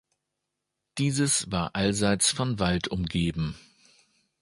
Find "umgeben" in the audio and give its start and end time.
2.87-3.53